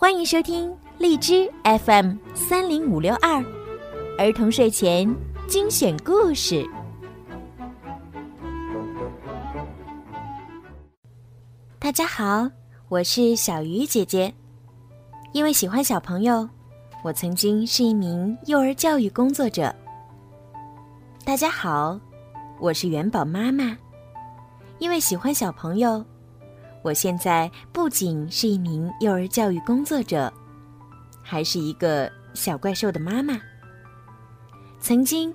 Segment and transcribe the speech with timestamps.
[0.00, 3.44] 欢迎收听荔枝 FM 三零五六二
[4.16, 5.12] 儿童睡前
[5.48, 6.64] 精选故事。
[11.80, 12.48] 大家好，
[12.88, 14.32] 我是小鱼姐姐。
[15.32, 16.48] 因为喜欢小朋友，
[17.02, 19.74] 我曾经是一名幼儿教育工作者。
[21.24, 21.98] 大家好，
[22.60, 23.76] 我是元宝妈妈。
[24.78, 26.04] 因为喜欢小朋友。
[26.88, 30.32] 我现在不仅是一名幼儿教育工作者，
[31.22, 33.38] 还是一个小怪兽的妈妈。
[34.80, 35.30] 曾经，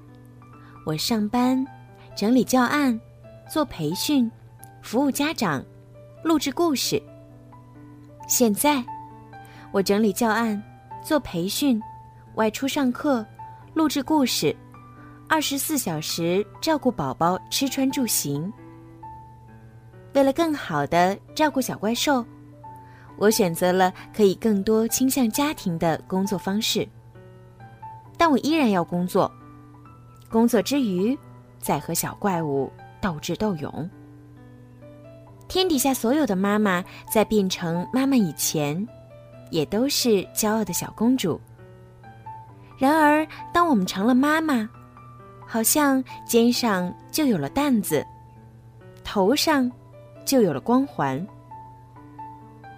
[0.84, 1.64] 我上班、
[2.16, 3.00] 整理教案、
[3.48, 4.32] 做培训、
[4.82, 5.64] 服务家长、
[6.24, 7.00] 录制故事。
[8.28, 8.84] 现在，
[9.72, 10.60] 我整理教案、
[11.04, 11.80] 做培训、
[12.34, 13.24] 外出上课、
[13.76, 14.56] 录制故事，
[15.30, 18.52] 二十四小时照顾宝宝吃穿住行。
[20.14, 22.24] 为了更好的照顾小怪兽，
[23.18, 26.88] 我选择了可以更多倾向家庭的工作方式。
[28.18, 29.32] 但我依然要工作，
[30.30, 31.18] 工作之余，
[31.60, 32.72] 再和小怪物
[33.02, 33.90] 斗智斗勇。
[35.48, 38.88] 天底下所有的妈妈在变成妈妈以前，
[39.50, 41.42] 也都是骄傲的小公主。
[42.78, 44.70] 然而，当我们成了妈妈，
[45.46, 48.06] 好像肩上就有了担子，
[49.04, 49.72] 头上。
[50.26, 51.26] 就有了光环。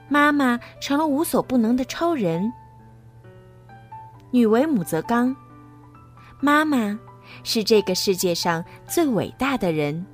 [0.08, 2.52] 妈妈成了无所不能的超人。
[4.32, 5.36] 女为母则刚，
[6.40, 7.00] 妈妈
[7.44, 10.06] 是这个世界上最伟大的人，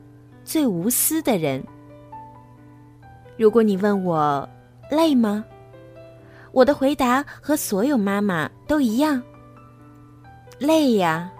[0.46, 1.64] 最无私的人。
[3.38, 4.48] 如果你问我
[4.90, 5.44] 累吗？
[6.52, 9.22] 我的回答和所有妈妈都一样。
[10.60, 11.32] 累呀，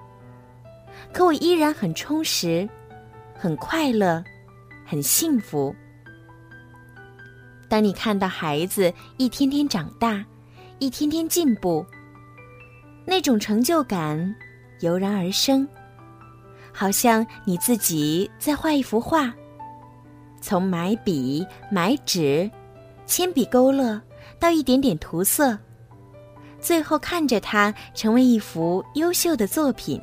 [1.14, 2.68] 可我依然很充实，
[3.38, 4.24] 很快乐，
[4.92, 5.74] 很幸福。
[7.70, 10.22] 当你看到孩子一天天长大，
[10.80, 11.86] 一天天进步，
[13.06, 14.36] 那种成就感
[14.82, 15.66] 油然而生，
[16.74, 19.34] 好像你自己在画一幅画。
[20.42, 22.52] 从买笔、买纸、
[23.06, 24.02] 铅笔勾勒
[24.40, 25.58] 到一点点涂色，
[26.60, 30.02] 最后看着它成为一幅优秀的作品。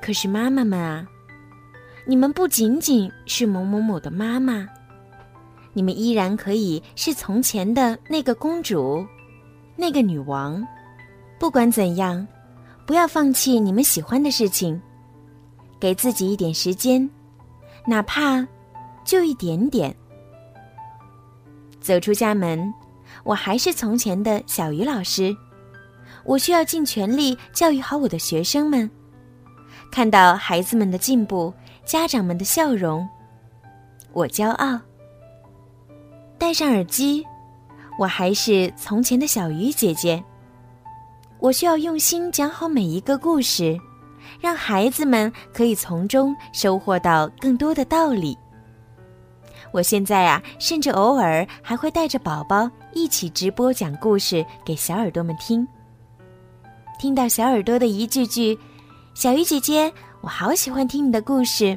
[0.00, 1.04] 可是妈妈们啊，
[2.04, 4.66] 你们不仅仅是某某某的妈妈。
[5.72, 9.06] 你们依然可以是从前的那个公主，
[9.76, 10.66] 那个女王。
[11.38, 12.26] 不管怎样，
[12.86, 14.80] 不要放弃你们喜欢的事情，
[15.80, 17.08] 给自己一点时间，
[17.86, 18.46] 哪怕
[19.04, 19.94] 就一点点。
[21.80, 22.72] 走出家门，
[23.24, 25.34] 我还是从前的小鱼老师。
[26.24, 28.88] 我需要尽全力教育好我的学生们，
[29.90, 31.52] 看到孩子们的进步，
[31.84, 33.06] 家长们的笑容，
[34.12, 34.80] 我骄傲。
[36.38, 37.24] 戴上耳机，
[37.98, 40.22] 我还是从前的小鱼姐姐。
[41.38, 43.76] 我需要用心讲好每一个故事，
[44.40, 48.38] 让孩子们可以从中收获到更多的道理。
[49.72, 55.66] 我现在啊，甚至偶尔还会带着宝宝一起直播讲故事给小耳朵们听。
[56.98, 58.56] 听到小耳朵的一句句
[59.14, 59.92] “小鱼姐姐，
[60.22, 61.76] 我好喜欢听你的故事”，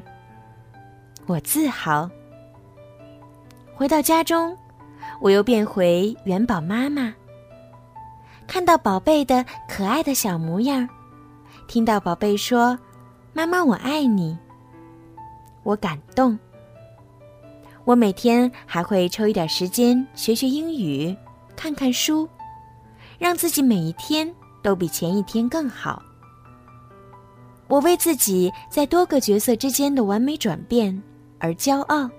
[1.26, 2.08] 我自豪。
[3.74, 4.56] 回到家中，
[5.20, 7.12] 我又变回元宝妈妈。
[8.46, 10.88] 看到宝贝的可爱的小模样，
[11.68, 12.78] 听到宝贝说
[13.34, 14.38] “妈妈我爱你”，
[15.64, 16.38] 我感动。
[17.84, 21.16] 我每天还会抽一点时间学学英语，
[21.56, 22.30] 看看书，
[23.18, 24.32] 让自己每一天
[24.62, 26.00] 都比前一天更好。
[27.68, 31.02] 我为自己在多个角色之间的完美转变
[31.40, 32.10] 而骄傲。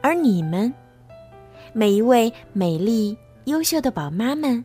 [0.00, 0.72] 而你们，
[1.72, 4.64] 每一位美丽优秀的宝妈们，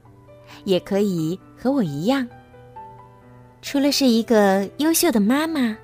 [0.66, 2.28] 也可以和我一样。
[3.62, 5.78] 除了是一个优秀的妈妈，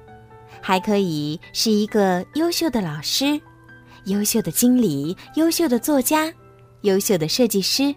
[0.62, 3.40] 还可以是一个优秀的老师、
[4.06, 6.34] 优秀的经理、优秀的作家、
[6.82, 7.94] 优秀的设计师。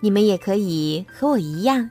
[0.00, 1.88] 你们也可以和我一样，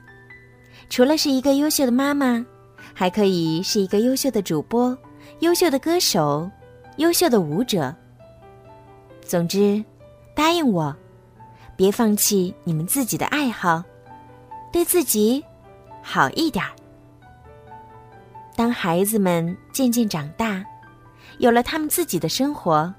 [0.89, 2.45] 除了是一个优秀的妈妈，
[2.93, 4.97] 还可以是一个优秀的主播、
[5.39, 6.49] 优秀的歌手、
[6.97, 7.93] 优秀的舞者。
[9.21, 9.83] 总之，
[10.33, 10.95] 答应我，
[11.75, 13.83] 别放弃你们自己的爱好，
[14.71, 15.43] 对自己
[16.01, 16.71] 好一点儿。
[18.55, 20.63] 当孩子们渐渐长大，
[21.39, 22.93] 有了他们自己的生活，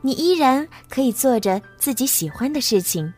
[0.00, 3.12] 你依然可以做着自己喜欢的事情，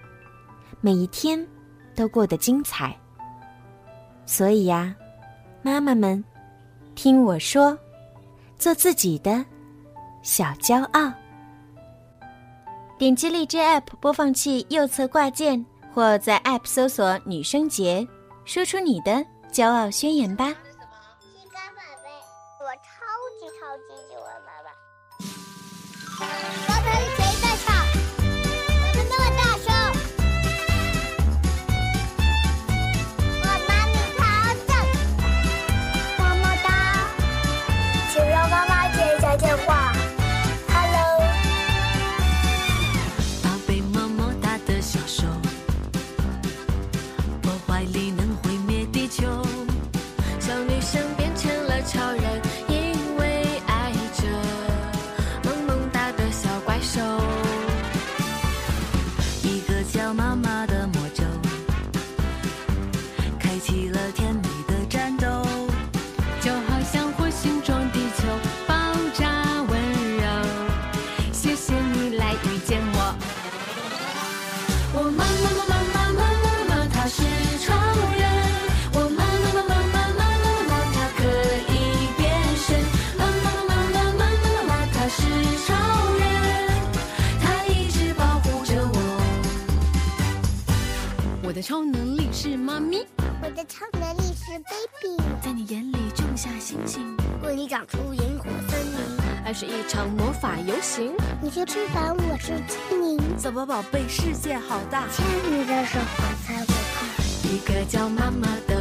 [0.83, 1.47] 每一天
[1.95, 2.95] 都过得精彩。
[4.31, 4.95] 所以呀
[5.61, 6.23] 妈妈们
[6.95, 7.77] 听我说
[8.57, 9.45] 做自己的
[10.23, 11.13] 小骄傲。
[12.97, 18.07] 点击荔枝 app 播放器右侧挂件或在 app 搜索女生节
[18.45, 20.55] 说出你的骄傲宣言吧。
[63.61, 64.50] 起了甜蜜
[93.69, 101.13] 唱的你是 baby，在你眼里种下星星，为你长出萤火森林，爱是一场魔法游行。
[101.43, 103.37] 你是翅膀，我是精灵。
[103.37, 105.07] 怎么，宝贝，世界好大？
[105.09, 107.05] 牵你的手，我才不怕。
[107.49, 108.81] 一个叫妈妈的。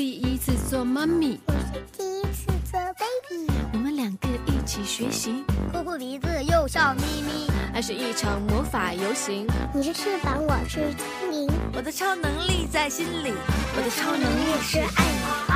[0.00, 3.52] 第一次做妈咪，我是第一次做 baby。
[3.74, 7.52] 我们两个一起学习，哭哭鼻子，又笑眯眯。
[7.74, 11.50] 爱是一场魔法游行，你是翅膀，我是精灵。
[11.74, 13.34] 我的超能力在心里，
[13.76, 15.49] 我的超能力是爱你。